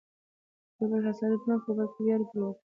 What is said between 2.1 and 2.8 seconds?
پرې وکړه.